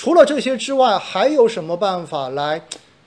[0.00, 2.58] 除了这些之外，还有什么办法来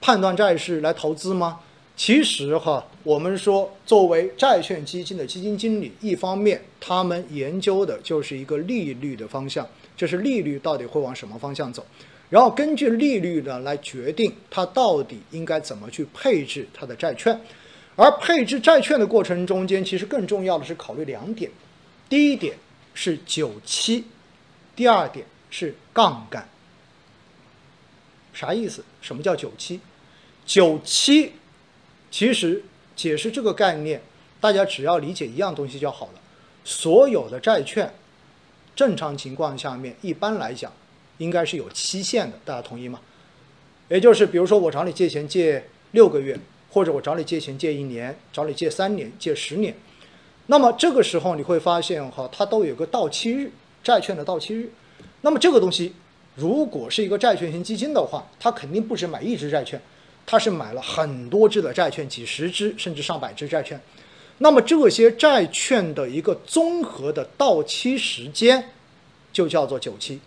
[0.00, 1.60] 判断债市、来投资吗？
[1.94, 11.84] 其实哈，我们说作为债券基金的基金经理，一方面他们研究的就是一个利率的方向，就是利率到底会往什么方向走，
[12.30, 17.38] 然后根据利率呢来决定它到底应该怎么去配置它的债券。
[17.96, 21.50] 而配置债券的过程中间，其实更重要的是考虑两点，
[22.08, 22.56] 第一点
[22.94, 24.06] 是久期，
[24.74, 26.48] 第二点是杠杆。
[28.38, 28.84] 啥意思？
[29.00, 29.80] 什么叫九期？
[30.46, 31.32] 九期
[32.08, 32.62] 其实
[32.94, 34.00] 解释这个概念，
[34.40, 36.20] 大家只要理解一样东西就好了。
[36.64, 37.92] 所有的债券，
[38.76, 40.72] 正常情况下面，一般来讲，
[41.16, 43.00] 应该是有期限的，大家同意吗？
[43.88, 46.38] 也就是比如说我找你借钱借六个月，
[46.70, 49.74] 或者我找你借钱借一年，找你借三年、借十年，
[50.46, 53.50] 那么这个时候你会发现哈，它都有个到期日，
[53.82, 54.70] 债券的到期日。
[55.22, 55.92] 那么这个东西。
[56.38, 59.80] 如果是一个债券型基金的话，它肯定不止买一只债券，
[60.24, 63.80] 它是买了很多只的债券，几十只甚至上百只债券。
[64.38, 68.70] 那么这些债券的一个综合的到期时间
[69.32, 70.20] 就叫做久期。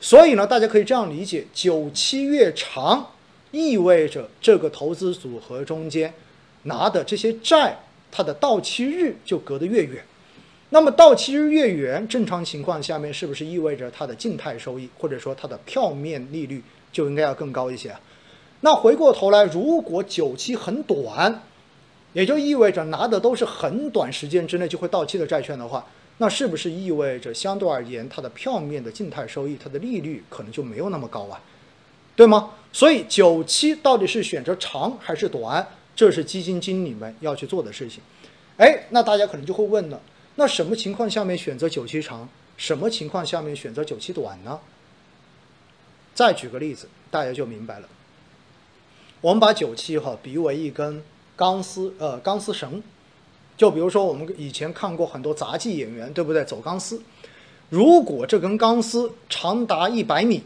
[0.00, 3.10] 所以呢，大家可以这样理解：久期越长，
[3.50, 6.14] 意味着这个投资组合中间
[6.62, 7.76] 拿的这些债，
[8.10, 10.02] 它的到期日就隔得越远。
[10.70, 18.00] 那么到期日越远，正常情况下面是不是意味着它的静态收益或者说它的票面利率就应该要更高一些啊？
[18.62, 21.42] 那回过头来，如果久期很短，
[22.12, 25.86] 也就意味着拿的都是很短时间之内就会到期的债券的话，
[26.18, 31.40] 那是不是意味着相对而言它的票面的静态收益、它的利率可能就没有那么高啊？
[32.16, 32.50] 对吗？
[32.72, 38.02] 所以久期到底是选择长还是短，这是基金经理们要去做的事情。
[38.56, 40.00] 哎，那大家可能就会问了。
[40.36, 42.28] 那什么情况下面选择九期长？
[42.56, 44.58] 什么情况下面选择九期短呢？
[46.14, 47.88] 再举个例子，大家就明白了。
[49.20, 51.02] 我们把九期哈比喻为一根
[51.36, 52.82] 钢丝，呃，钢丝绳。
[53.56, 56.44] 就比如说我们以前看过很多杂技演员，对不对？
[56.44, 57.02] 走钢丝。
[57.68, 60.42] 如果这根钢丝长达一百米，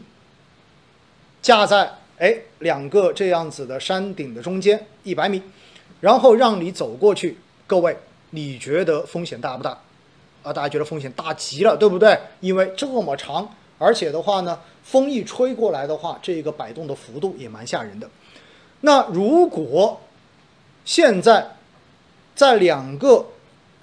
[1.41, 5.41] 架在哎两个这样子的山顶的中间一百米，
[5.99, 7.37] 然后让你走过去，
[7.67, 7.97] 各位。
[8.31, 9.77] 你觉得风险大不大？
[10.43, 12.17] 啊，大家觉得风险大极了，对不对？
[12.39, 13.47] 因为这么长，
[13.77, 18.09] 而且的话呢，风一吹过来的话，这个摆动的幅度也蛮吓人的。
[18.81, 20.01] 那如果
[20.83, 21.57] 现在
[22.33, 23.27] 在两个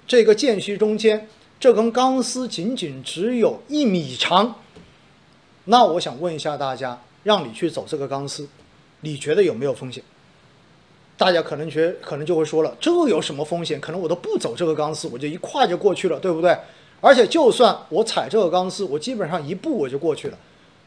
[0.07, 1.29] 这个间隙中间，
[1.61, 4.57] 这根钢丝仅仅只有一米长，
[5.67, 8.49] 那我想问一下大家，让你去走这个钢丝，
[9.03, 10.03] 你觉得有没有风险？
[11.19, 13.81] 大家可能觉可能就会说了，这有什么风险？
[13.81, 16.57] 可能我都不走这个钢丝，我就一跨就过去了，对不对？
[17.01, 20.39] 而且就算我踩这个钢丝，我基本上一步我就过去了，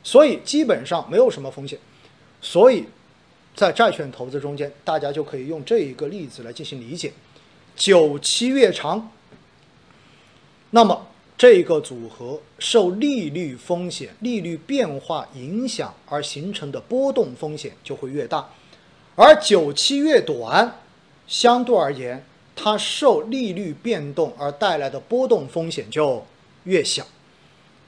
[0.03, 1.77] 所以基本上没有什么风险。
[2.41, 2.85] 所以，
[3.53, 7.11] 在债券投资中间，大家就可以用这一个例子来进行理解：
[7.75, 9.11] 久期越长，
[10.69, 18.49] 那么这个组合受利率风险、利率变化影响而形成的波动风险就会越大。
[19.23, 20.79] 而久期越短，
[21.27, 26.25] 相对而言，它受利率变动而带来的波动风险就
[26.63, 27.05] 越小。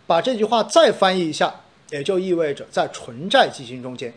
[0.06, 4.14] 把这句话再翻译一下，也就意味着在纯债基金中间，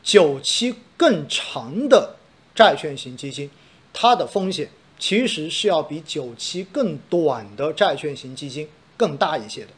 [0.00, 2.14] 久期更长的
[2.54, 3.50] 债券型基金，
[3.92, 9.70] 它的风险其实是要比久期更短的债券型基金更大一些的。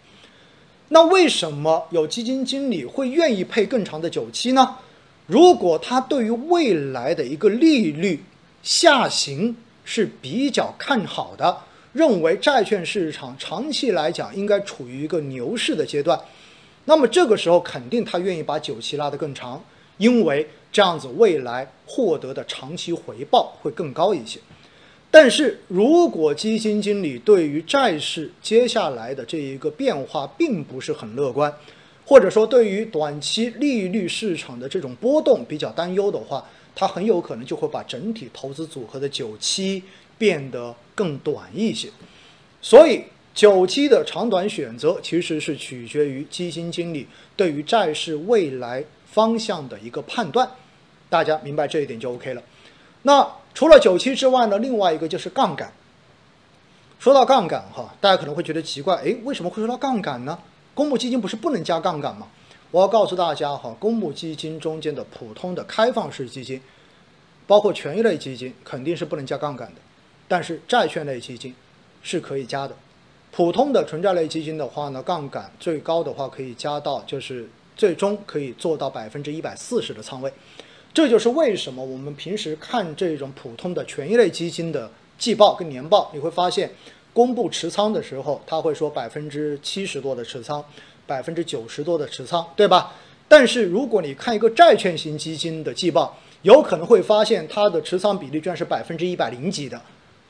[0.90, 4.76] 那为什么有基金经理会愿意配更长的久期呢？
[5.26, 8.22] 如果他对于未来的一个利率
[8.62, 11.58] 下行是比较看好的，
[11.92, 16.18] 认为债券市场长期来讲应该处于一个牛市的阶段，
[16.86, 19.62] 那么这个时候肯定他愿意把久期拉得更长，
[19.98, 24.40] 因为这样子未来获得的长期回报会更高一些。
[25.10, 31.54] 但是如果基金经理对于债市接下来的这一个变化并不是很乐观，
[32.12, 36.44] 或者说，对于短期利率市场的这种波动比较担忧的话，
[36.74, 39.82] 它很有可能就会把整体投资组合的久期
[40.18, 41.88] 变得更短一些。
[42.60, 43.02] 所以，
[43.34, 50.46] 久期的长短选择其实是取决于基金经理对于债市未来方向的一个判断。
[51.08, 52.42] 大家明白这一点就 OK 了。
[53.04, 55.72] 那除了久期之外呢，另外一个就是杠杆。
[56.98, 60.38] 说到杠杆哈，大家可能会觉得奇怪，诶，为什么会说到杠杆呢？
[60.74, 62.28] 公募基金不是不能加杠杆吗？
[62.70, 66.60] 我要告诉大家哈，公募基金中间的普通的开放式基金，
[67.46, 69.80] 包括权益类基金，肯定是不能加杠杆的。
[70.26, 71.54] 但是债券类基金
[72.02, 72.74] 是可以加的。
[73.30, 80.32] 普通的纯债类基金的话呢，杠杆最高的话可以加到就是最终可以做到百分之一百四十的仓位。
[80.94, 86.70] 这就是为什么我们平时看这种普通的权益类基金的季报跟年报，你会发现
[87.12, 90.64] 公布持仓的时候，他会说百分之七十多的持仓，
[91.06, 92.94] 百分之九十多的持仓，对吧？
[93.28, 99.80] 但是如果你看一个债券型基金的季报，有可能会发现它的持仓比例居然是百分之一百零几的，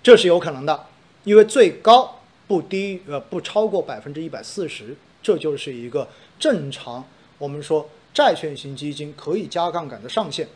[0.02, 0.87] 这是有可能的，
[1.25, 6.06] 因为最高不低呃不超过百分之一百四十，这就是一个
[6.38, 7.05] 正常
[7.38, 10.46] 我们说债券型基金可以加杠杆的上限。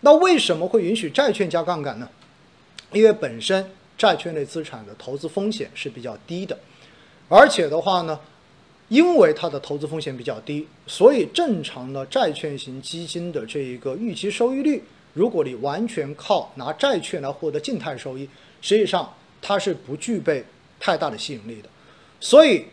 [0.00, 2.08] 那为什么会允许债券加杠杆呢？
[2.92, 6.58] 因为本身债券类资产的投资风险是比较低的，
[7.28, 8.18] 而且的话呢，
[8.88, 14.82] 因为它的投资风险比较低，所以正常的债券型基金的这一个预期收益率。
[15.12, 18.28] 如果你完全靠拿债券来获得静态收益，
[18.60, 20.44] 实际上它是不具备
[20.80, 21.68] 太大的吸引力的。
[22.18, 22.64] 所以，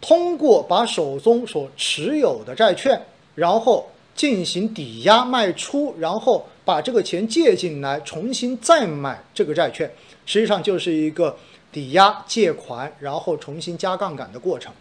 [0.00, 2.98] 通过把手中所持有的债券，
[3.34, 9.90] 然后进行抵押卖出，然后把这个钱借进来，重新再买这个债券，
[10.26, 11.36] 实际上就是一个
[11.70, 14.72] 抵押借款，然后重新加杠杆的过程。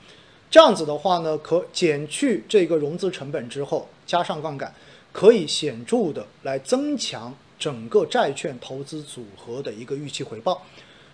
[0.50, 4.74] 这样子的话呢，可减去这个融资成本之后，加上杠杆。
[5.14, 10.66] 可以显著的来增强整个债券投资组合的一个预期回报，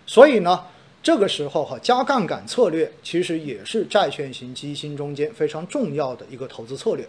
[0.06, 0.64] 所以呢，
[1.02, 7.04] 这个时候哈加杠杆策略其实也是债券型基金中间非常重要的一个投资策略。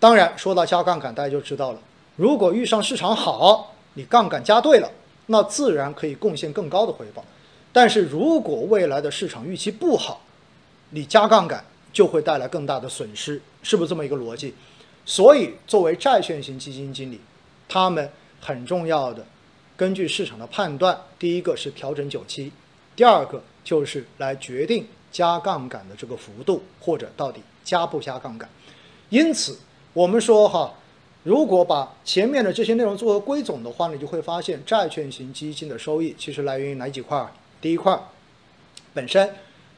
[0.00, 1.80] 当然，说到加杠杆，大家就知道了，
[2.16, 4.90] 如果遇上市场好，你杠杆加对了，
[5.26, 7.24] 那自然可以贡献更高的回报。
[7.72, 10.22] 但是如果未来的市场预期不好，
[10.90, 14.54] 你加杠杆就会带来更大的损失，是不是这么一个逻辑？
[15.04, 17.20] 所以，作为债券型基金经理，
[17.68, 18.10] 他们
[18.40, 19.24] 很重要的，
[19.76, 22.52] 根据市场的判断，第一个是调整久期，
[22.94, 28.48] 第二个就是来决定加杠杆的这个幅度，或者到底加不加杠杆。
[29.08, 29.58] 因此，
[29.92, 30.74] 我们说哈，
[31.24, 37.26] 如果把前面的这些内容做个归总的话，你就会发现，债券型基金的收益其实来源于哪几块？
[37.60, 37.98] 第一块，
[38.94, 39.34] 本身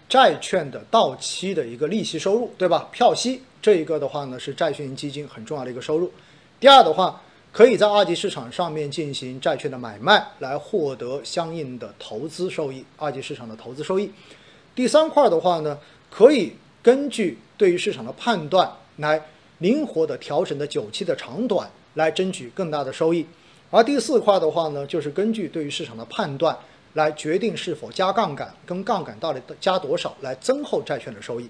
[0.09, 2.89] 债券的到期的一个利息收入，对吧？
[2.93, 3.43] 票息。
[3.63, 6.11] 这一个的话呢，是债券型基金很重要的一个收入。
[6.59, 7.21] 第二的话，
[7.53, 14.11] 可以在二级市场上面进行债券的买卖，来获得相应的投资收益，二级市场的投资收益。
[14.75, 15.79] 第三块的话呢，
[16.11, 19.23] 可以根据对于市场的判断，来
[19.61, 23.25] 灵活的调整的久期的长短，来争取更大的收益。
[23.71, 26.55] 而第四块的话呢，就是根据对于市场的判断，
[26.93, 31.49] 来决定是否加杠杆，跟杠杆到底加多少，来增厚债券的收益。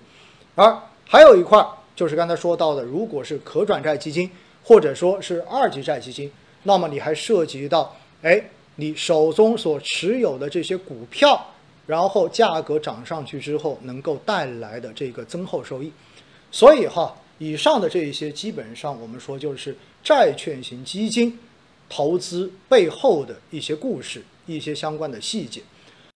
[0.54, 1.66] 而还有一块。
[1.96, 4.30] 就是刚才说到的，如果是可转债基金，
[4.64, 8.42] 或者说是二级债基金，那么你还涉及到，哎，
[8.76, 11.38] 你手中所持有的这些股票，
[11.86, 15.92] 然后价格涨上去之后，能够带来的这个增厚收益。
[16.50, 21.38] 所以哈，以上的这一些，基本上我们说就是债券型基金
[21.88, 25.62] 投资背后的一些故事，一些相关的细节。